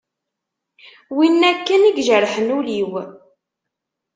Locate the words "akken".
1.51-1.81